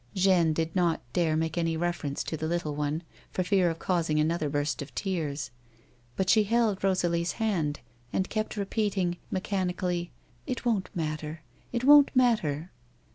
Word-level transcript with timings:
Jeanne 0.15 0.51
did 0.51 0.75
not 0.75 0.99
dare 1.13 1.37
make 1.37 1.59
any 1.59 1.77
reference 1.77 2.23
to 2.23 2.35
the 2.35 2.47
little 2.47 2.73
one, 2.75 3.03
for 3.31 3.43
fear 3.43 3.69
of 3.69 3.77
causing 3.77 4.19
another 4.19 4.49
burst 4.49 4.81
of 4.81 4.95
tears, 4.95 5.51
but 6.15 6.27
she 6.27 6.41
held 6.45 6.83
Rosalie's 6.83 7.33
hand 7.33 7.81
and 8.11 8.27
kept 8.27 8.57
repeating 8.57 9.17
mechanically, 9.29 10.11
"It 10.47 10.65
won't 10.65 10.89
matter; 10.95 11.43
it 11.71 11.83
w^ou't 11.83 12.07
matter." 12.15 12.71